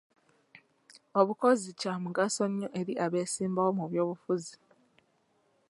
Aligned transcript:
Obukozi 1.19 1.69
Kya 1.79 1.93
mugaso 2.03 2.43
nnyo 2.49 2.67
eri 2.79 2.93
abesimbawo 3.05 3.71
mu 3.79 3.85
by'obufuzi. 3.91 4.55